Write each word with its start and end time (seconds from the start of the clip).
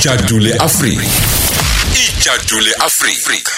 ijadule 0.00 0.54
afrika. 0.58 1.02
Ijadule 2.08 2.72
afrika. 2.74 3.52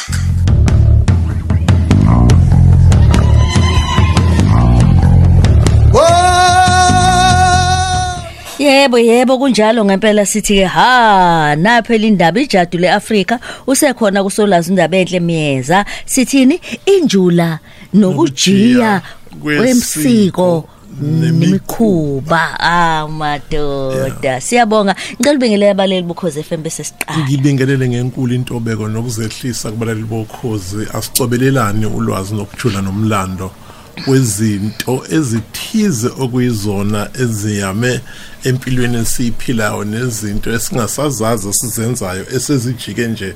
Yebo 8.58 8.98
yebo 8.98 9.38
kunjalo 9.38 9.84
ngempela 9.84 10.26
sithi 10.26 10.54
ke 10.58 10.64
ha 10.64 11.54
naphela 11.56 12.06
indaba 12.06 12.40
ijadu 12.40 12.78
leAfrika 12.78 13.38
usekhona 13.66 14.22
kusolazi 14.24 14.70
indaba 14.70 14.96
enhle 14.96 15.20
miyeza 15.20 15.84
sithini? 16.06 16.60
Injula 16.86 17.58
nokujiya 17.94 19.02
kwemsiko. 19.42 20.68
Nemikhuba 21.00 22.60
ah 22.60 23.08
madoda. 23.08 24.40
Siyabonga. 24.40 24.94
Ngicela 25.20 25.36
ubingelele 25.36 25.70
abaleli 25.70 26.06
bukhoze 26.06 26.42
FM 26.42 26.62
bese 26.62 26.84
siqala. 26.84 27.26
Ngibingelele 27.26 27.88
ngenkulu 27.88 28.34
intobeko 28.34 28.88
nokuzehlisa 28.88 29.70
kubalali 29.70 30.02
bokhozi. 30.02 30.86
Asicobelelane 30.94 31.86
ulwazi 31.86 32.34
nokujula 32.34 32.82
nomlando 32.82 33.50
kwezinto 34.04 35.04
ezithize 35.10 36.08
okuyizona 36.18 37.08
eziyame 37.20 38.00
empilweni 38.44 38.96
esiyiphilayo 38.98 39.84
nezinto 39.84 40.52
esingasazazi 40.52 41.52
sizenzayo 41.52 42.26
esezijike 42.36 43.06
nje 43.06 43.34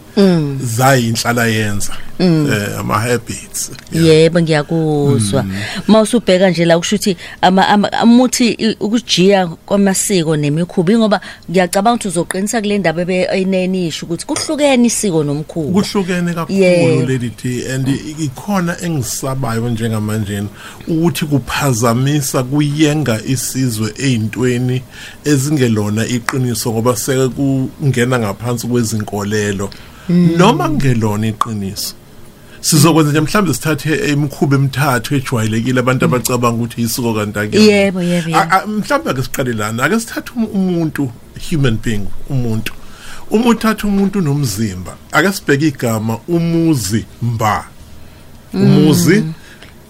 zayinhlala 0.61 1.47
yenza 1.47 1.93
eh 2.19 2.79
ama 2.79 2.99
habits 3.01 3.71
yebo 3.93 4.41
ngiyakuzwa. 4.41 5.45
Mawusubheka 5.89 6.51
nje 6.51 6.65
la 6.65 6.79
kusho 6.79 6.97
ukuthi 6.97 7.17
ama- 7.41 7.69
ama- 7.69 7.93
amuthi 7.93 8.77
ukujiya 8.81 9.47
kwamasiko 9.47 10.37
nemikhuba 10.37 10.93
ngoba 10.99 11.21
ngiyacabanga 11.51 11.95
ukuthi 11.97 12.09
uzoqinisa 12.09 12.61
kule 12.61 12.79
ndaba 12.79 13.03
ebeyinenisho 13.03 14.07
ukuthi 14.07 14.27
kuhlukene 14.27 14.87
isiko 14.87 15.25
nomkhuba. 15.25 15.81
Kuhlukene 15.83 16.35
kakhulu 16.35 16.59
Yebo. 16.63 17.07
lady 17.13 17.31
T 17.31 17.67
and 17.75 17.89
i- 17.89 18.25
ikhona 18.25 18.77
engisabayo 18.83 19.69
njengamanje 19.69 20.43
ukuthi 20.89 21.25
kuphazamisa 21.27 22.43
kuyenga 22.45 23.21
isizwe 23.27 23.93
ezintweni 23.99 24.83
ezingelona 25.25 26.07
iqiniso 26.07 26.73
ngoba 26.73 26.97
seke 26.97 27.29
kungena 27.29 28.19
ngaphansi 28.19 28.67
kwezinkolelo. 28.67 29.71
Noma 30.09 30.69
kungelona 30.69 31.27
iqiniso 31.27 31.95
sizokwenza 32.61 33.11
nje 33.11 33.21
mhlawumbe 33.21 33.55
sithathe 33.55 34.13
imikhuba 34.13 34.57
emithathu 34.57 35.15
ejwayelekile 35.15 35.81
abantu 35.81 36.05
abacabanga 36.05 36.57
ukuthi 36.57 36.83
isiko 36.83 37.15
kanti 37.15 37.39
akuyona 37.39 37.73
Yebo, 37.73 38.03
yebo, 38.03 38.29
mhlawumbe 38.69 39.11
ake 39.11 39.23
siqale 39.23 39.53
lana 39.53 39.85
ake 39.85 40.01
sithathe 40.01 40.31
um- 40.37 40.51
umuntu 40.55 41.11
human 41.51 41.79
being 41.85 42.07
umuntu. 42.31 42.73
Uma 43.31 43.47
uthatha 43.47 43.87
umuntu 43.89 44.21
nomzimba 44.21 44.95
ake 45.13 45.33
sibheke 45.33 45.67
igama 45.69 46.19
umuzi 46.29 47.05
mba 47.23 47.65
umuzi? 48.55 49.25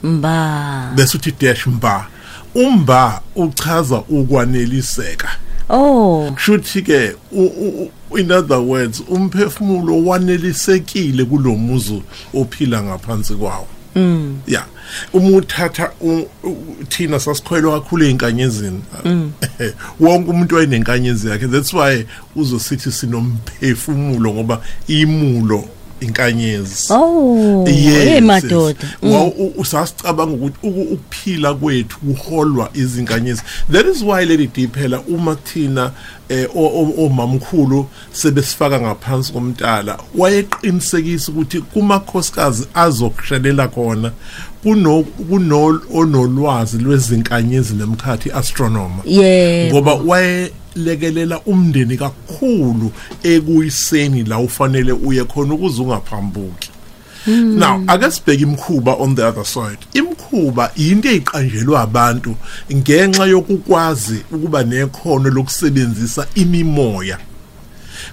Mba. 0.02 0.92
Bese 0.96 1.16
uthi 1.16 1.32
dash 1.40 1.66
mba. 1.66 2.06
Umba 2.54 3.20
uchaza 3.36 3.96
ukwaneliseka. 4.08 5.28
Oh. 5.68 6.30
Kushuthi 6.34 6.82
ke 6.82 7.12
u- 7.32 7.42
u- 7.46 7.90
u- 8.10 8.18
in 8.18 8.32
other 8.32 8.58
words 8.58 9.02
umphefumulo 9.08 10.04
wanelisekile 10.04 11.24
kulomuzi 11.24 12.02
ophila 12.34 12.82
ngaphansi 12.82 13.34
kwawo. 13.34 13.66
Mm. 13.96 14.38
Yeah 14.46 14.66
uma 15.12 15.36
uthatha 15.36 15.90
u- 16.00 16.26
u- 16.42 16.56
thina 16.88 17.20
sasikhoyelwa 17.20 17.80
kakhulu 17.80 18.04
einkanyezini 18.04 18.80
wonke 20.00 20.30
umuntu 20.30 20.54
wayenenkanyezi 20.54 21.28
yakhe. 21.28 21.48
That's 21.48 21.72
why 21.74 22.06
uzosithi 22.36 22.92
sinomphefumulo 22.92 24.34
ngoba 24.34 24.60
imulo 24.88 25.64
inkanyezi. 26.04 26.92
Oh 26.92 27.64
hey 27.66 28.20
madoda. 28.20 28.78
Mm. 29.02 29.12
Wa- 29.12 29.24
u- 29.26 29.52
usasicabanga 29.56 30.32
ukuthi 30.34 30.56
uku- 30.66 30.80
ukuphila 30.94 31.54
kwethu 31.54 31.98
kuholwa 31.98 32.70
izinkanyezi. 32.74 33.42
That 33.72 33.86
is 33.86 34.02
why 34.02 34.24
lady 34.24 34.46
D 34.46 34.68
phela 34.68 35.00
uma 35.00 35.36
thina 35.36 35.90
eh 36.32 36.48
omamkhulu 36.98 37.86
sebesifaka 38.12 38.80
ngaphansi 38.80 39.32
komntala 39.32 39.98
wayeqinisekisa 40.14 41.32
ukuthi 41.32 41.60
kumakhosikazi 41.60 42.66
azokushelela 42.74 43.68
khona 43.68 44.12
kuno 44.62 45.02
kuno 45.02 45.80
onolwazi 45.94 46.78
lwezinkanyezi 46.78 47.74
nemkhathi 47.74 48.32
astronomer. 48.32 49.04
Ngoba 49.70 49.94
wayelekelela 49.94 51.40
umndeni 51.46 51.96
kakhulu 51.96 52.92
ekuyiseni 53.22 54.24
la 54.24 54.38
ufanele 54.38 54.92
uye 54.92 55.24
khona 55.24 55.54
ukuze 55.54 55.82
ungaphambuki 55.82 56.71
now 57.26 57.84
ake 57.88 58.10
sibheke 58.10 58.42
imkhuba 58.42 59.00
on 59.00 59.14
the 59.14 59.26
other 59.26 59.44
side. 59.44 59.78
Imkhuba 59.94 60.72
into 60.76 61.08
eyiqanjelwe 61.08 61.78
abantu 61.78 62.36
ngenxa 62.72 63.26
yokukwazi 63.26 64.22
ukuba 64.32 64.62
nekhono 64.62 65.30
lokusebenzisa 65.30 66.26
imimoya. 66.34 67.18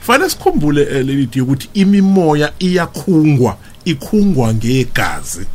Fanele 0.01 0.29
sikhumbule 0.29 0.81
eh, 0.81 1.05
lelithi 1.05 1.41
ukuthi 1.41 1.69
imimoya 1.73 2.53
iyakhungwa 2.59 3.57
ikhungwa 3.85 4.53
ngegazi. 4.53 5.45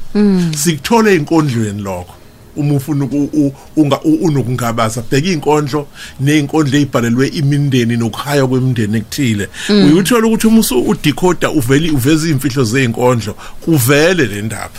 Sikuthole 0.57 1.15
inkondlweni 1.15 1.83
lokho. 1.83 2.15
Uma 2.57 2.75
ufuna 2.75 3.05
unga- 3.77 4.01
unokungabaza. 4.03 5.03
Bheka 5.11 5.29
inkondlo 5.29 5.87
nezinkondlo 6.21 6.77
ezibhalelwe 6.79 7.29
imindeni 7.29 7.97
nokuhaya 7.97 8.47
kwemindeni 8.47 8.97
ekuthile. 8.99 9.49
Uyuthola 9.69 10.27
ukuthi 10.27 10.47
uma 10.47 10.63
udecoder 10.87 11.51
uvele 11.51 11.91
uveza 11.91 12.27
izimfihlo 12.27 12.65
zezinkondlo 12.65 13.35
kuvele 13.61 14.27
le 14.27 14.43
ndaba. 14.43 14.71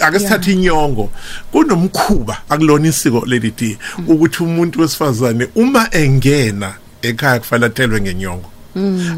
Ake 0.00 0.18
sithathe 0.18 0.52
inyongo. 0.52 1.10
Kunomkhuba 1.52 2.38
akulona 2.48 2.88
isiko 2.88 3.24
lady 3.26 3.50
D 3.50 3.78
ukuthi 4.06 4.42
umuntu 4.42 4.80
wesifazane 4.80 5.48
uma 5.54 5.88
engena 5.94 6.74
ekhaya 7.02 7.38
kufanele 7.38 7.66
athelwe 7.66 8.00
ngenyongo. 8.00 8.50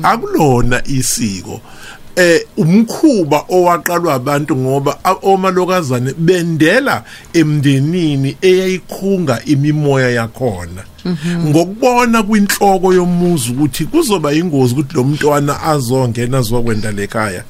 Akulona 0.02 0.82
isiko. 0.86 1.60
Eh 2.18 2.40
umkhuba 2.56 3.44
owaqalwa 3.48 4.14
abantu 4.14 4.56
ngoba 4.56 4.98
omalokazane 5.22 6.14
bendela 6.18 7.04
emndenini 7.32 8.36
eyayikhunga 8.42 9.44
imimoya 9.44 10.10
yakhona. 10.10 10.82
Ngokubona 11.46 12.22
kwinhloko 12.22 12.92
yomuzi 12.92 13.50
ukuthi 13.52 13.84
kuzoba 13.84 14.32
ingozi 14.32 14.74
ukuthi 14.74 14.94
lo 14.96 15.04
mntwana 15.04 15.62
azongena 15.62 16.38
azokwenda 16.38 16.92
lekhaya 16.92 17.44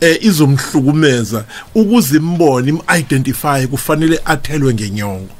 eh 0.00 0.18
izomhlukumeza 0.20 1.44
ukuze 1.74 2.16
imbone 2.16 2.68
im-identify 2.68 3.66
kufanele 3.66 4.20
athelwe 4.24 4.74
ngenyongo. 4.74 5.34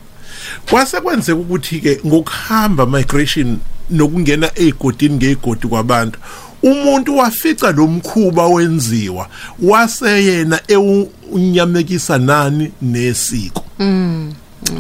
Kwase 0.70 1.00
kwenzeka 1.00 1.38
ukuthi 1.38 1.80
ke 1.80 2.00
ngokuhamba 2.06 2.86
migration 2.86 3.58
nokungena 3.90 4.50
ezigodini 4.54 5.16
ngezigodi 5.16 5.66
kwabantu 5.68 6.18
umuntu 6.62 7.16
wafica 7.16 7.72
lo 7.76 7.86
mkhuba 7.86 8.46
wenziwa 8.46 9.28
waseyena 9.62 10.60
ewunyamekisa 10.68 12.18
nani 12.18 12.72
nesiko. 12.82 13.64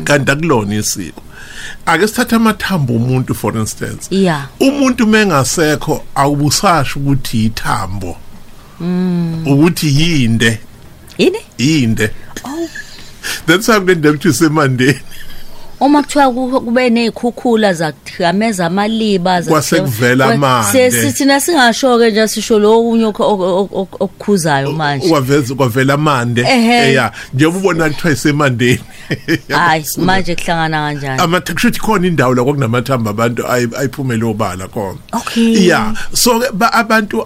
Kanti 0.04 0.30
akulona 0.32 0.74
isiko. 0.74 1.22
Ake 1.86 2.08
sithathe 2.08 2.36
amathambo 2.36 2.94
omuntu 2.94 3.34
for 3.34 3.56
instance. 3.56 4.08
Yeah. 4.10 4.48
umuntu 4.60 5.06
mengasekho 5.06 6.04
awubusasho 6.14 7.00
ukuthi 7.00 7.44
ithambo 7.44 8.16
ukuthi 9.46 10.00
yinde. 10.00 10.60
Yini? 11.18 11.38
Yinde. 11.58 12.10
That's 13.46 13.66
how 13.66 13.80
kule 13.80 13.94
ndaba 13.94 14.18
kuthi 14.18 14.32
semandeni 14.32 15.00
uma 15.84 16.02
kuthiwa 16.02 16.30
ku- 16.32 16.60
kube 16.60 16.90
nezikhukhula 16.90 17.72
zakuthikameza 17.74 18.66
amaliba 18.66 19.40
zakuthiwa- 19.40 19.48
Kwase 19.50 19.80
kuvela 19.80 20.26
Kwe- 20.26 20.34
amande. 20.34 20.90
sithina 20.90 21.40
singasho 21.40 21.98
ke 21.98 22.10
nje 22.10 22.28
sisho 22.28 22.58
lo 22.58 22.78
okunye 22.78 23.04
okho- 23.04 23.24
okho- 23.32 23.68
okho- 23.72 23.96
okukhuzayo 24.00 24.72
manje. 24.72 25.08
kwavela 25.56 25.94
amande 25.94 26.42
eya 26.48 27.12
njengoba 27.34 27.58
ubona 27.58 27.88
kuthiwa 27.90 28.12
isemandeni. 28.12 28.80
Hayi 29.48 29.84
manje 29.98 30.34
kuhlangana 30.36 30.78
kanjani? 30.86 31.22
Amakushuthi 31.22 31.80
khona 31.80 32.06
indawo 32.06 32.34
la 32.34 32.42
kwakunamathamba 32.44 33.10
abantu 33.10 33.42
ayi- 33.42 33.76
ayiphumela 33.78 34.26
obala 34.26 34.68
khona. 34.68 34.98
Okay. 35.12 35.66
yeah 35.66 35.92
so 36.14 36.40
abantu 36.72 37.24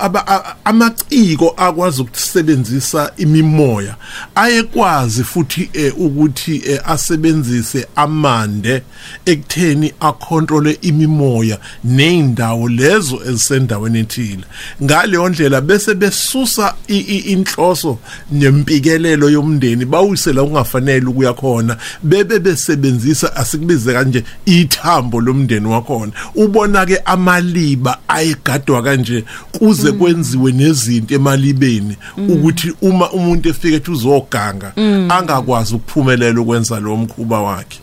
amaciko 0.64 1.55
akwazi 1.56 2.02
ukusebenzisa 2.02 3.12
imimoya 3.17 3.94
ayekwazi 4.35 5.25
futhi 5.25 5.70
eh, 5.73 5.93
ukuthi 6.00 6.62
eh, 6.67 6.81
asebenzise 6.87 7.87
amanzi 7.97 8.45
amande 8.46 8.82
ekutheni 9.26 9.93
akontrole 10.00 10.78
imimoya 10.82 11.58
neindawo 11.84 12.69
lezo 12.69 13.20
ezisendaweni 13.28 13.98
ethile. 13.98 14.44
Ngaleyo 14.82 15.28
ndlela 15.28 15.60
bese 15.60 15.94
besusa 15.94 16.75
i- 16.88 16.96
i- 16.98 17.32
inhloso 17.32 17.98
nempikelelo 18.32 19.31
yomndeni 19.31 19.84
bawuyisela 19.84 20.43
ungafanele 20.43 21.06
ukuya 21.06 21.32
khona 21.32 21.76
bebe 22.02 22.38
besebenzisa 22.38 23.37
asikubize 23.37 23.93
kanje 23.93 24.25
ithambo 24.46 25.20
lomndeni 25.20 25.66
wakhona. 25.66 26.12
Ubona 26.34 26.87
ke 26.87 26.96
amaliba 27.04 27.99
ayegadwa 28.08 28.82
kanje 28.82 29.25
kuze 29.52 29.92
kwenziwe 29.92 30.52
nezinto 30.52 31.14
emalibeni 31.14 31.96
ukuthi 32.28 32.72
uma 32.82 33.10
umuntu 33.12 33.49
efike 33.49 33.75
ethi 33.75 33.90
uzoganga 33.90 34.72
angakwazi 35.10 35.75
ukuphumelela 35.75 36.40
ukwenza 36.40 36.81
lo 36.81 36.96
mkhuba 36.96 37.40
wakhe. 37.40 37.78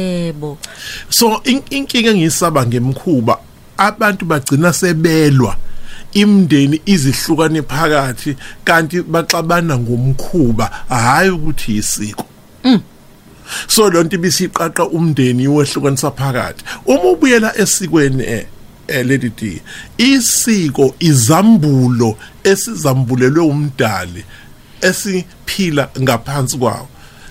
Yebo. 0.00 0.58
So 1.08 1.40
in- 1.44 1.62
inkinga 1.70 2.10
engiyisaba 2.10 2.66
ngemkhuba 2.66 3.38
abantu 3.78 4.24
bagcina 4.24 4.72
sebelwa 4.72 5.56
imndeni 6.12 6.80
izihlukane 6.86 7.62
phakathi 7.62 8.36
kanti 8.64 9.02
baxabana 9.02 9.78
ngomkhuba 9.78 10.66
hayi 10.88 11.30
ukuthi 11.30 11.76
isiko 11.76 12.24
so 13.68 13.90
lonto 13.90 14.16
ibisiqaqa 14.16 14.84
umndeni 14.88 15.48
wehlukanisa 15.48 16.10
phakathi. 16.10 16.64
Uma 16.86 17.02
ubuyela 17.14 17.56
esikweni 17.58 18.22
eh 18.24 18.46
eh, 18.88 19.06
lady 19.06 19.30
D 19.30 19.62
isiko 19.98 20.94
izambulo 21.00 22.16
esizambulelwe 22.44 23.42
umdali 23.44 24.24
esiphila 24.80 25.88
ngaphansi 26.00 26.58
kwawo. 26.58 26.88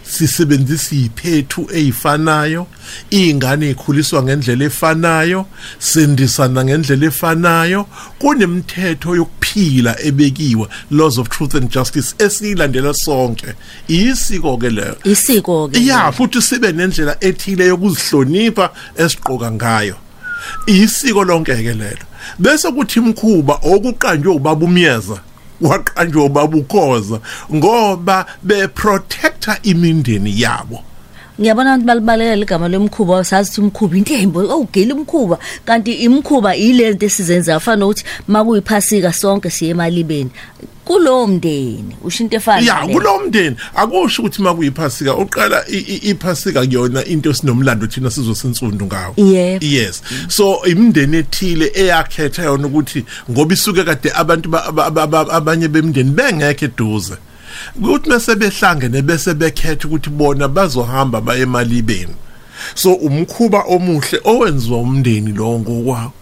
Sisebenzisa 0.10 0.96
iphethu 0.96 1.68
ezifanayo 1.72 2.68
ingane 3.10 3.70
ikhuliswa 3.70 4.24
ngendlela 4.24 4.66
efanayo 4.66 5.46
sendisana 5.80 6.66
ngendlela 6.66 7.06
efanayo. 7.06 7.86
Kunemithetho 8.20 9.16
yokuphila 9.16 10.02
ebekiwe 10.02 10.68
laws 10.92 11.18
of 11.18 11.30
truth 11.30 11.56
and 11.56 11.70
justice 11.70 12.16
esiyilandela 12.18 12.94
sonke. 12.94 13.54
Isiko 13.88 14.58
ke 14.58 14.70
leyo. 14.70 14.98
Isiko 15.04 15.68
ke 15.68 15.86
ya 15.86 16.12
futhi 16.12 16.42
sibe 16.42 16.72
nendlela 16.72 17.18
ethile 17.22 17.66
yokuzihlonipha 17.66 18.70
esiqoka 18.98 19.52
ngayo. 19.52 19.96
Isiko 20.68 21.24
lonke 21.24 21.56
ke 21.56 21.74
lelo. 21.74 22.06
Bese 22.40 22.72
kuthi 22.72 23.00
imkhuba 23.00 23.54
okuqanjwe 23.54 24.34
ubaba 24.34 24.66
umyeza 24.66 25.22
waqanjwe 25.62 26.22
ubaba 26.24 26.58
ukhoza 26.58 27.20
ngoba 27.54 28.26
be 28.44 28.68
protector 29.40 29.58
imindeni 29.64 30.42
yabo. 30.42 30.84
Ngiyabona 31.40 31.74
abantu 31.74 31.86
balibalekela 31.88 32.42
igama 32.44 32.68
lomkhuba 32.68 33.24
sazi 33.24 33.50
ukuthi 33.50 33.62
umkhuba 33.62 33.98
into 33.98 34.14
embo 34.14 34.40
awugeli 34.42 34.92
umkhuba. 34.94 35.40
Kanti 35.66 35.94
imkhuba 35.94 36.56
ilento 36.56 37.06
esizenza 37.06 37.56
afana 37.56 37.78
nokuthi 37.86 38.04
makuyiphasika 38.28 39.14
sonke 39.14 39.50
siye 39.50 39.72
emalibeni. 39.72 40.30
Kulowo 40.86 41.28
mndeni 41.28 41.96
usho 42.04 42.24
into 42.24 42.36
efana 42.38 42.62
ya 42.68 42.74
naleyo. 42.74 42.94
kulo 43.00 43.20
mndeni. 43.20 43.56
Akusho 43.76 44.22
ukuthi 44.22 44.42
makuyiphasika 44.42 45.16
uqala 45.16 45.64
i- 45.70 45.78
i- 45.78 46.10
iphasika 46.12 46.60
kuyona 46.66 47.06
into 47.06 47.34
sinomlando 47.34 47.88
thina 47.88 48.10
sizwe 48.12 48.36
sensundu 48.36 48.86
ngawo. 48.86 49.14
Yebo. 49.18 49.66
yes. 49.66 50.02
So 50.28 50.60
imindeni 50.66 51.18
ethile 51.18 51.72
eyakhetha 51.76 52.44
yona 52.44 52.68
ukuthi 52.68 53.06
ngoba 53.32 53.54
isuke 53.54 53.84
kade 53.84 54.12
abantu 54.16 54.50
ba- 54.50 54.66
aba- 54.66 54.86
aba- 54.86 55.04
aba- 55.04 55.32
abanye 55.34 55.68
bemndeni 55.68 56.12
bengekho 56.12 56.66
eduze. 56.66 57.14
Ukuthi 57.76 58.10
bese 58.10 58.36
behlangene 58.36 59.02
bese 59.02 59.34
bekhetha 59.34 59.88
ukuthi 59.88 60.10
bona 60.10 60.48
bazohamba 60.48 61.22
baye 61.22 61.42
emalibeni. 61.42 62.16
So 62.76 62.94
umkhuba 62.94 63.64
omuhle 63.68 64.22
owenziwa 64.24 64.78
umndeni 64.78 65.32
lo 65.32 65.60
ngokwawo 65.60 66.14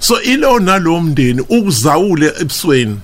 so 0.00 0.22
ilo 0.22 0.58
nalo 0.58 1.00
mndeni 1.00 1.40
ukuzawule 1.40 2.32
ebusweni 2.40 2.98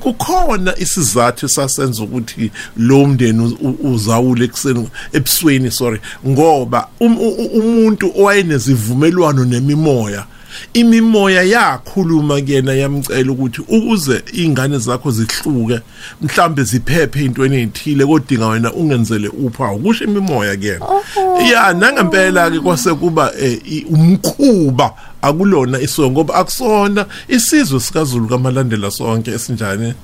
kukhona 0.00 0.78
isizathu 0.78 1.48
sasenza 1.48 2.02
ukuthi 2.02 2.50
lo 2.76 3.06
mndeni 3.06 3.56
uzawule 3.82 4.44
ekseni 4.44 4.88
ebusweni 5.12 5.70
sorry 5.70 6.00
ngoba 6.28 6.88
um- 7.00 7.18
umuntu 7.54 8.12
owayenezivumelwano 8.18 9.44
nemimoya 9.44 10.24
imimoya 10.72 11.42
yakhuluma 11.42 12.40
kuyena 12.40 12.72
yamcela 12.74 13.32
ukuthi 13.32 13.60
ukuze 13.60 14.22
ingane 14.32 14.78
zakho 14.78 15.10
zihluke 15.10 15.80
mhlambe 16.22 16.62
ziphephe 16.62 17.24
intweni 17.24 17.56
ezithile 17.56 18.06
kodinga 18.06 18.48
wena 18.48 18.72
ungenzele 18.72 19.28
uphawu 19.28 19.78
kusho 19.78 20.04
imimoya 20.04 20.56
kuyena 20.56 20.86
ya 21.50 21.72
nangempela 21.72 22.50
ke 22.50 22.60
kwase 22.60 22.94
kuba 22.94 23.32
eh, 23.40 23.84
umkhuba 23.90 24.92
akulona 25.22 25.80
isongo 25.80 26.10
ngoba 26.10 26.34
akusona 26.34 27.06
isizwe 27.28 27.80
sikaZulu 27.80 28.28
kamalandela 28.28 28.90
sonke 28.90 29.30
esinjani? 29.30 29.94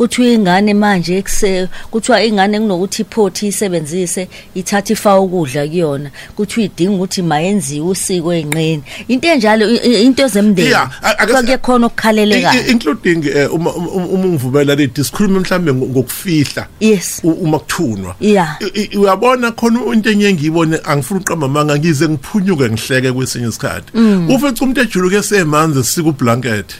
Kuthiwa 0.00 0.28
ingane 0.28 0.74
manje 0.74 1.16
ekuse 1.18 1.68
kuthiwa 1.90 2.24
ingane 2.24 2.60
kunokuthi 2.60 3.02
iphothi 3.02 3.46
isebenzise 3.46 4.28
ithatha 4.54 4.92
ifa 4.92 5.20
ukudla 5.20 5.66
kuyona. 5.68 6.10
Kuthiwa 6.36 6.64
idinga 6.66 6.92
ukuthi 6.96 7.22
mayenziwe 7.22 7.86
usiko 7.88 8.32
enqeni 8.34 8.82
into 9.08 9.28
enjalo 9.28 9.68
i- 9.68 9.76
i- 9.76 10.02
into 10.04 10.28
zemndeni 10.28 10.68
Yeah, 10.68 10.90
I- 11.02 11.14
I 11.18 11.26
guess- 11.26 11.30
kwakuye 11.32 11.58
khona 11.58 11.84
I- 11.84 11.86
okukhalelekayo 11.86 12.62
i- 12.66 12.70
including 12.70 13.24
eh, 13.26 13.54
uma 13.54 13.74
uma 13.74 14.04
uma 14.04 14.24
ungivumela 14.24 14.74
lethi 14.74 15.04
sikhulume 15.04 15.38
mhlambe 15.40 15.72
ngo- 15.72 15.88
ngokufihla 15.88 16.66
yes. 16.80 17.20
u- 17.22 17.30
uma 17.44 17.58
kuthunwa. 17.58 18.14
Yeah. 18.20 18.56
I- 18.74 18.80
i- 18.92 18.96
uyabona 18.98 19.52
khona 19.52 19.80
into 19.94 20.10
enye 20.10 20.32
ngiyibone 20.32 20.80
angifuni 20.84 21.20
uqamba 21.20 21.48
manga 21.48 21.76
ngize 21.78 22.08
ngiphunyuke 22.08 22.70
ngihleke 22.70 23.12
kwesinye 23.12 23.48
isikhathi. 23.48 23.92
Ufica 24.28 24.60
umuntu 24.64 24.80
ejuluke 24.80 25.22
semanzi 25.22 25.84
sika 25.84 26.08
ublanket. 26.08 26.74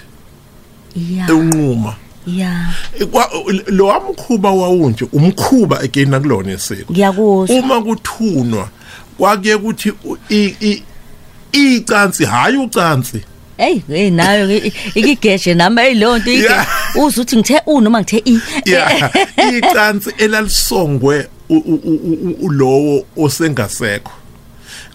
Yeah. 0.96 1.28
Eunquma 1.30 1.94
yeah 2.26 2.74
lo 3.66 3.86
wamkhuba 3.86 4.50
wawunje 4.50 5.04
umkhuba 5.12 5.80
again 5.80 6.14
akulona 6.14 6.52
isiko. 6.52 6.92
Ngiyakuzwa 6.92 7.56
uma 7.56 7.82
kuthunwa 7.82 8.68
kwakuye 9.18 9.54
ukuthi 9.54 9.92
u- 10.04 10.16
i- 10.30 10.56
i- 10.60 10.82
icansi 11.52 12.24
hayi 12.24 12.56
ucansi. 12.56 13.20
Hey 13.56 13.80
hey 13.88 14.10
nayo 14.10 14.56
ikigeje 14.94 15.54
nami 15.54 15.82
eyileyo 15.82 16.18
nto 16.18 16.32
ike. 16.32 16.48
Uza 16.94 17.22
uthi 17.22 17.36
ngithe 17.36 17.60
u 17.66 17.80
noma 17.80 18.00
ngithe 18.00 18.22
i. 18.24 18.40
Yeah 18.64 19.10
icansi 19.58 20.10
elalisongwe 20.18 21.28
ulowo 22.40 23.04
osengasekho. 23.16 24.12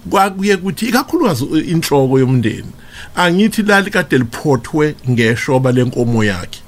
Kwakuye 0.09 0.57
kuthi 0.57 0.85
ikakhulukazi 0.85 1.45
inhloko 1.45 2.19
yomndeni 2.19 2.71
angithi 3.15 3.61
lali 3.63 3.89
kade 3.91 4.17
liphothwe 4.17 4.95
ngeshoba 5.09 5.71
lenkomo 5.71 6.23
yakhe. 6.23 6.59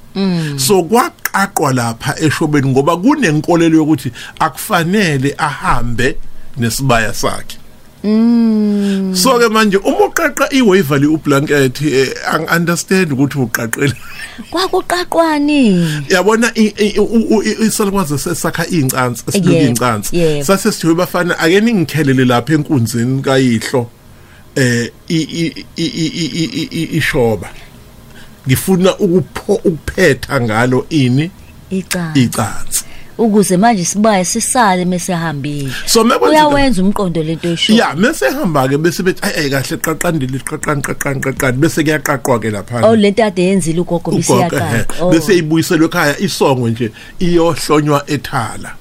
So 0.58 0.84
kwaqaqwa 0.84 1.74
lapha 1.74 2.16
eshobeni 2.20 2.68
ngoba 2.70 2.98
kunenkolelo 2.98 3.78
yokuthi 3.78 4.12
akufanele 4.40 5.36
ahambe 5.38 6.16
nesibaya 6.58 7.14
sakhe 7.14 7.58
so 9.14 9.40
ke 9.40 9.50
manje 9.50 9.78
uma 9.78 10.06
uqaqa 10.08 10.48
iwavali 10.54 11.08
ublanket 11.08 11.82
eh, 11.82 12.14
ang 12.34 12.46
understand 12.56 13.12
ukuthi 13.12 13.38
uqaqele 13.40 13.94
kwakuqaqwani 14.52 15.86
yabona 16.10 16.52
isalukwazi 17.66 18.18
sesakha 18.20 18.66
incansi 18.68 19.24
Yebo, 19.54 19.68
incansi 19.70 20.18
sase 20.44 20.72
sithiwe 20.72 20.94
bafana 20.96 21.40
ake 21.40 21.62
ningikhelele 21.62 22.26
lapha 22.26 22.54
enkunzini 22.54 23.22
kayihlo 23.22 23.90
eh 24.56 24.92
i- 25.10 25.30
i- 25.42 25.66
i- 25.78 25.94
i- 25.94 26.70
i- 26.72 26.90
ishoba 26.98 27.50
ngifuna 28.48 28.98
ukupho 28.98 29.54
ukuphetha 29.54 30.42
ngalo 30.42 30.86
ini? 30.90 31.32
Ica 31.70 32.12
icansi. 32.16 32.84
Ukuze 33.18 33.58
manje 33.58 33.86
sibaye 33.86 34.26
sisale 34.26 34.86
mesehambile. 34.86 35.72
So 35.86 36.04
mekwenzeka 36.04 36.48
uyawenza 36.48 36.84
umqondo 36.84 37.24
lento 37.24 37.50
esho 37.50 37.74
ya 37.74 37.96
mase 37.96 38.30
hamba 38.30 38.68
ke 38.68 38.78
bese 38.78 39.04
bethi 39.04 39.22
ay 39.26 39.50
kahle 39.50 39.78
qaqandile 39.78 40.40
qaqani 40.40 40.82
qaqani 40.82 41.20
qaqani 41.20 41.58
bese 41.58 41.84
kuyaqaqwa 41.84 42.40
ke 42.40 42.52
lapha 42.52 42.86
oh 42.86 42.96
lento 42.96 43.24
ade 43.24 43.42
yenzile 43.42 43.80
ugogo 43.82 44.12
ugogo 44.12 44.18
bisiyaqala 44.18 44.76
ehe. 44.76 45.12
bese 45.12 45.38
ibuyiselwe 45.38 45.86
ekhaya 45.86 46.20
isongo 46.20 46.70
nje 46.70 46.92
iyohlonywa 47.20 48.04
ethala. 48.08 48.76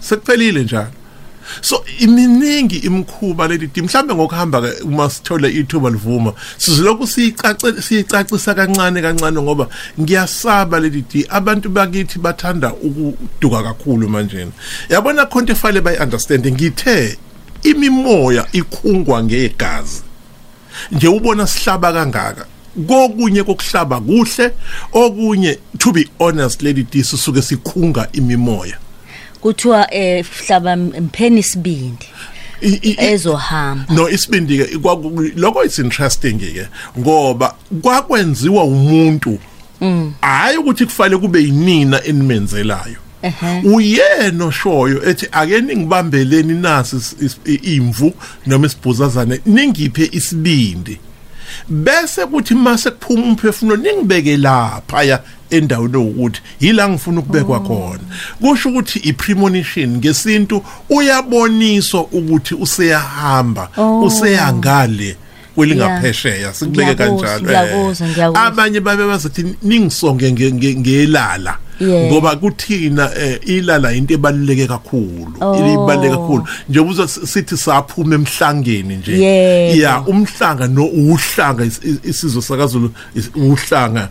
Sekuphelile 0.00 0.62
njalo. 0.62 0.99
So 1.60 1.84
iminingi 1.98 2.76
imkhuba 2.76 3.48
leli 3.48 3.70
mhlambe 3.82 4.14
ngokuhamba 4.14 4.60
ke 4.60 4.82
uma 4.82 5.10
sithola 5.10 5.48
ithuba 5.48 5.90
livuma 5.90 6.32
sizolokhu 6.58 7.06
siyicace 7.06 7.82
siyicacisa 7.82 8.54
kancane 8.54 9.02
kancane 9.02 9.42
ngoba 9.42 9.68
ngiyasaba 10.00 10.80
leli 10.80 11.04
di 11.12 11.26
abantu 11.28 11.68
bakithi 11.68 12.18
bathanda 12.18 12.72
ukuduka 12.72 13.62
kakhulu 13.62 14.08
manje 14.08 14.46
yabona 14.88 15.26
khonto 15.26 15.52
efale 15.52 15.80
bayi 15.80 15.98
understand 15.98 16.46
ngithe 16.46 17.18
imimoya 17.62 18.46
ikhungwa 18.52 19.24
ngegazi. 19.24 20.02
Nje 20.92 21.08
ubona 21.08 21.46
sihlaba 21.46 21.92
kangaka? 21.92 22.46
Kokunye 22.86 23.42
kokuhlaba 23.42 24.00
kuhle 24.00 24.52
okunye 24.92 25.58
to 25.78 25.92
be 25.92 26.08
honest 26.18 26.62
lady 26.62 26.82
D 26.82 27.02
sisuke 27.04 27.42
sikhunga 27.42 28.08
imimoya. 28.12 28.78
Kuthiwa 29.40 29.94
eh 29.94 30.24
hlaba 30.46 30.76
mpheni 30.76 31.42
sibindi 31.42 32.06
ezohamba. 32.98 33.94
no 33.94 34.08
isibindi 34.08 34.58
ke 34.58 34.78
lokho 35.36 35.64
is 35.64 35.78
interesting 35.78 36.38
ke 36.38 36.68
ngoba 36.98 37.54
kwakwenziwa 37.82 38.64
umuntu 38.64 39.38
hayi 40.20 40.56
ukuthi 40.58 40.86
kufanele 40.86 41.20
kube 41.20 41.40
yinina 41.42 42.04
enimenzelayo. 42.04 42.96
Uyena 43.64 44.44
oshoyo 44.44 45.08
ethi 45.08 45.28
ake 45.32 45.60
ningibambeleni 45.60 46.54
nasi 46.54 46.96
imvu 47.62 48.12
noma 48.46 48.66
isibhuzazane 48.66 49.40
ningiphe 49.46 50.08
isibindi. 50.12 50.98
Bese 51.68 52.26
kuthi 52.26 52.54
mase 52.54 52.90
kuphuma 52.90 53.24
umphefumulo 53.24 53.76
ningibeke 53.76 54.36
lapha 54.36 55.02
ya 55.02 55.20
endaweni 55.50 55.96
ukuthi 55.96 56.40
yila 56.60 56.88
ngifuna 56.88 57.20
ukubekwa 57.20 57.60
khona 57.60 58.00
kusho 58.40 58.68
ukuthi 58.68 58.98
ipremonition 58.98 59.96
ngesintu 59.96 60.62
uyaboniswa 60.90 62.00
ukuthi 62.02 62.54
useyahamba 62.54 63.68
useyangale 64.02 65.16
kwelingaphesheya 65.54 66.54
sikubeke 66.54 66.94
Ngiyakuzwa, 66.94 67.28
kanjalo 67.28 67.42
ngiyakuzwa, 67.66 68.06
eh. 68.06 68.12
ngiyakuzwa. 68.12 68.44
abanye 68.46 68.80
babe 68.80 69.06
bazithi 69.06 69.54
ningisonge 69.62 70.30
nge- 70.32 70.52
nge- 70.52 70.76
ngelala 70.80 71.50
Yeah. 71.50 71.58
Ngoba 71.82 72.36
kuthina 72.36 73.10
eh, 73.16 73.38
ilala 73.46 73.92
into 73.92 74.14
ebaluleke 74.14 74.66
kakhulu. 74.66 75.32
Oh. 75.40 75.54
ibaluleke 75.56 76.10
kakhulu. 76.16 76.44
Njengoba 76.68 77.08
sithi 77.08 77.56
saphuma 77.56 78.14
emhlangeni 78.14 78.96
nje. 78.96 79.78
Ya 79.80 80.00
umhlanga 80.06 80.66
no 80.68 80.84
uhlanga 80.86 81.64
is- 81.64 81.80
is- 81.84 82.00
isizwe 82.04 82.42
sakaZulu 82.42 82.90
uhlanga 83.36 84.08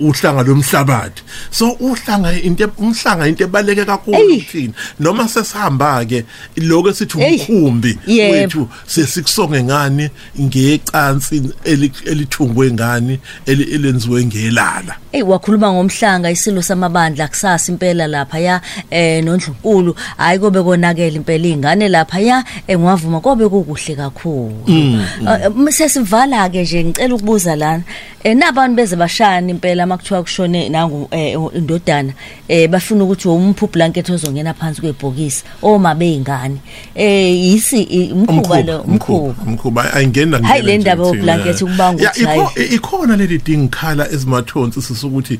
uhlanga 0.00 0.42
lomhlabathi. 0.42 1.22
So 1.50 1.72
uhlanga 1.80 2.32
into 2.42 2.66
umhlanga 2.78 3.28
into 3.28 3.44
ebaleke 3.44 3.84
kakhulu 3.84 4.16
kuthina. 4.40 4.72
Noma 5.00 5.28
sesihamba 5.28 6.04
ke 6.08 6.24
lokho 6.56 6.92
sithi 6.92 7.18
Eyi. 7.20 7.38
umkhumbi 7.38 7.98
wethu 8.30 8.68
sesikusonge 8.86 9.62
ngani 9.62 10.10
ngecansi 10.40 11.42
eli- 11.64 11.92
elithungwe 12.06 12.70
ngani 12.72 13.18
elenziwe 13.46 14.24
ngelala. 14.24 14.96
Ey 15.12 15.22
wakhuluma 15.22 15.72
ngomhlanga 15.72 16.30
isilo 16.30 16.62
samabandla 16.94 17.28
kusasa 17.28 17.72
impela 17.72 18.06
lapha 18.06 18.38
ya 18.38 18.60
eh 18.90 19.22
nondlunkulu. 19.24 19.94
Hayi 20.16 20.38
kobe 20.38 20.62
konakela 20.62 21.16
impela 21.16 21.46
ingane 21.46 21.88
lapha 21.88 22.20
ya 22.20 22.44
engwavuma 22.68 23.20
kobe 23.20 23.48
kukuhle 23.48 23.96
kakhulu. 23.96 24.54
Eh, 24.68 25.50
sesivala 25.70 26.48
ke 26.50 26.62
nje 26.62 26.84
ngicela 26.84 27.14
ukubuza 27.14 27.56
lana. 27.56 27.82
Eh 28.24 28.34
nabantu 28.36 28.76
beze 28.76 28.96
bashana 28.96 29.50
impela 29.50 29.86
makuthiwa 29.86 30.22
kushone 30.22 30.68
nangu 30.68 31.08
eh, 31.10 31.36
indodana 31.56 32.12
eh 32.48 32.68
bafuna 32.70 33.04
ukuthi 33.04 33.28
umphuphu 33.28 33.66
blanket 33.72 34.10
ozongena 34.10 34.54
phansi 34.54 34.80
kwebhokisi 34.80 35.44
oma 35.62 35.94
beyingane 35.94 36.56
eh 36.94 37.34
yisi 37.44 37.82
i- 37.82 38.12
umkhuba 38.12 38.62
lo 38.62 38.80
umkhuba 38.80 39.34
umkhuba 39.46 39.92
ayingena 39.94 40.38
Hayi, 40.38 40.62
ngingena 40.62 40.72
le 40.72 40.78
ndaba 40.78 41.04
nje 41.04 41.16
yoblanket 41.16 41.52
kuthina. 41.52 41.70
kubanga 41.70 42.02
Ya, 42.02 42.10
ukuthi 42.10 42.24
ikho- 42.24 42.44
hayi. 42.54 42.66
ikhona 42.74 43.16
leli 43.16 43.38
dingikhala 43.38 44.10
ezimathonsi 44.12 44.82
sisukuthi 44.82 45.38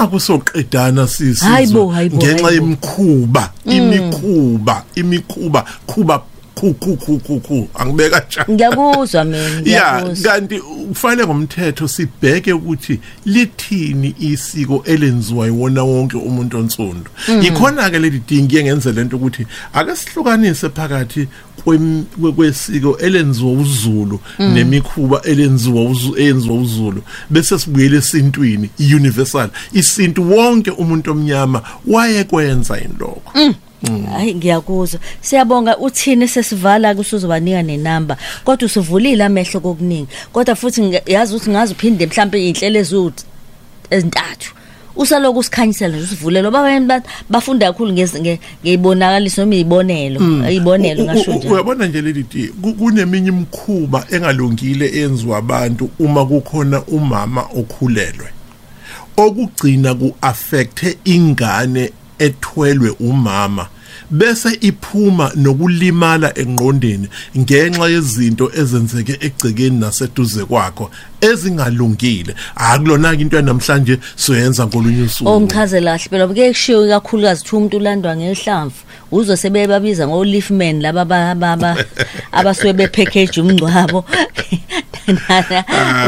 naku 0.00 0.20
soqedana 0.20 1.06
sisizwe 1.08 1.48
Hayi 1.48 1.66
bo, 1.66 1.88
hayi 1.88 2.08
bo, 2.08 2.16
ngenxa 2.16 2.44
hayi 2.44 2.60
bo. 2.60 2.64
yemikhuba 2.66 3.52
imikhuba 3.64 4.84
imikhuba 4.94 5.64
khuba 5.86 6.22
khu 6.56 6.74
khu 6.74 6.96
khu 6.96 7.18
khu 7.18 7.40
khu 7.40 7.68
angibeka 7.74 8.20
kanjani 8.20 8.54
ngiyakuzwa 8.54 9.24
mina 9.24 9.38
ya 9.48 9.60
ngiyakuzwa. 9.60 10.32
kanti 10.32 10.60
kufanele 10.60 11.26
ngomthetho 11.26 11.88
sibheke 11.88 12.52
ukuthi 12.52 13.00
lithini 13.24 14.14
isiko 14.18 14.82
elenziwa 14.84 15.46
yiwona 15.46 15.82
wonke 15.84 16.16
umuntu 16.16 16.58
onsundu. 16.58 17.10
Ikhona 17.42 17.90
ke 17.90 17.98
leli 17.98 18.22
dingi 18.28 18.56
yengenze 18.56 18.92
lento 18.92 19.16
ukuthi 19.16 19.46
ake 19.72 19.96
sihlukanise 19.96 20.68
phakathi 20.68 21.28
kwesiko 22.36 22.98
elenziwa 22.98 23.52
uZulu 23.52 24.20
nemikhuba 24.38 25.22
elenziwa 25.22 25.96
eyenziwa 26.16 26.54
uZulu 26.54 27.02
bese 27.30 27.58
sibuyele 27.58 27.96
esintwini 27.96 28.70
universal 28.96 29.50
isintu 29.72 30.30
wonke 30.30 30.70
umuntu 30.70 31.10
omnyama 31.10 31.62
wayekwenza 31.86 32.80
indokho 32.80 33.54
hayi 34.12 34.34
ngiyakuzwa. 34.34 35.00
Siyabonga 35.20 35.78
uthini 35.78 36.28
sesivala 36.28 36.94
kusuzobanika 36.94 37.62
nenamba? 37.62 38.16
Kodwa 38.44 38.66
usuvulile 38.66 39.24
amehlo 39.24 39.60
kokuningi. 39.60 40.08
Kodwa 40.32 40.54
futhi 40.54 41.00
yazi 41.06 41.34
ukuthi 41.34 41.50
ngazi 41.50 41.72
uphinde 41.72 42.06
mhlambe 42.06 42.48
inhlelo 42.48 42.78
ezuthi 42.80 43.24
ezintathu. 43.90 44.52
Usaloku 44.96 45.38
usikhanyisela 45.38 45.96
nje 45.96 46.04
usivulela 46.04 46.50
baba 46.50 47.02
bafunda 47.30 47.66
kakhulu 47.66 47.92
ngeyibonakaliso 47.92 49.42
noma 49.44 49.54
izibonelo 49.54 50.20
izibonelo 50.50 51.02
U- 51.02 51.06
ngasho 51.06 51.32
njalo. 51.34 51.54
uyabona 51.54 51.86
nje 51.86 52.02
leli 52.02 52.24
ti 52.24 52.48
ku- 52.62 52.72
kuneminye 52.74 53.28
imikhuba 53.28 54.06
engalungile 54.10 54.86
eyenziwa 54.86 55.38
abantu 55.38 55.90
uma 55.98 56.26
kukhona 56.26 56.82
umama 56.82 57.42
okhulelwe. 57.42 58.28
Okugcina 59.16 59.94
ku-affecte 59.94 60.98
ingane 61.04 61.92
ethwelwe 62.18 62.90
umama 63.00 63.68
bese 64.10 64.58
iphuma 64.60 65.32
nokulimala 65.34 66.38
engqondeni 66.38 67.08
ngenxa 67.38 67.88
yezinto 67.88 68.50
ezenzeke 68.54 69.18
egcekeni 69.20 69.78
naseduze 69.80 70.44
kwakho. 70.44 70.90
Ezingalungile. 71.32 72.34
Akulona 72.56 73.12
into 73.14 73.42
namhlanje 73.42 73.98
soyenza 74.16 74.66
ngolunye 74.66 75.02
usuku. 75.02 75.30
Ongichazela 75.30 75.98
kahle 75.98 76.08
phela 76.10 76.26
buke 76.26 76.48
kushiwo 76.52 76.86
kakhulukazithi 76.88 77.56
umuntu 77.56 77.76
ulandwa 77.76 78.16
ngehlamvu 78.16 78.74
uzwe 79.12 79.36
sebebabiza 79.36 80.08
ngo 80.08 80.24
leaf 80.24 80.50
man 80.50 80.80
laba 80.82 81.04
ba- 81.04 81.34
ba- 81.34 81.56
ba- 81.56 81.76
abasuke 82.32 82.72
bepackage 82.72 83.40
umngcwabo. 83.40 84.04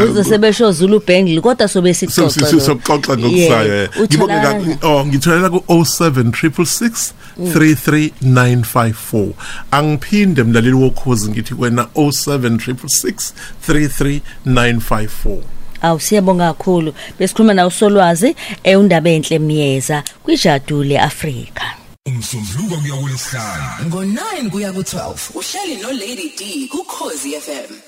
Uzwe 0.04 0.24
sebesho 0.24 0.72
Zulu 0.72 1.00
Bangle 1.06 1.40
kodwa 1.40 1.68
sobe 1.68 1.94
So 1.94 2.06
sixoxa 2.06 2.46
so 2.46 2.60
soxoxa 2.60 3.16
ngokusayo 3.16 3.74
Yeah. 3.74 3.88
ngibonga 4.00 4.34
Utholakala- 4.52 4.78
oh 4.82 5.06
ngitholela 5.06 5.50
ku 5.50 5.64
07666 5.68 7.12
33954 7.38 9.28
angiphinde 9.70 10.42
mlaleli 10.42 10.72
wokhozi 10.74 11.30
ngithi 11.30 11.54
kwena 11.54 11.86
07666 11.94 13.32
33954 13.68 15.07
Awu 15.82 16.00
siyabonga 16.00 16.52
kakhulu. 16.54 16.94
Besikhuluma 17.18 17.54
nawo 17.54 17.70
solwazi 17.70 18.36
eundaba 18.64 19.10
enhle 19.10 19.38
miyeza 19.38 20.02
kwijadule 20.22 20.98
Afrika. 21.00 21.64
Umsombuluko 22.06 22.76
kuya 22.76 22.96
kulesihlanu 22.96 23.64
ngo-9 23.86 24.50
kuya 24.50 24.72
ku-12 24.72 25.14
uhleli 25.34 25.82
no-lady 25.82 26.32
d 26.38 26.68
kukhozi 26.72 27.30
fm 27.40 27.87